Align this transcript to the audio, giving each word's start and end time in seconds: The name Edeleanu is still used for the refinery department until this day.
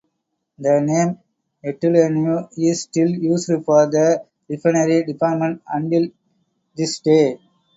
The 0.57 0.81
name 0.81 1.19
Edeleanu 1.63 2.49
is 2.57 2.81
still 2.81 3.07
used 3.07 3.51
for 3.63 3.85
the 3.85 4.25
refinery 4.49 5.03
department 5.03 5.61
until 5.71 6.07
this 6.75 6.97
day. 7.01 7.37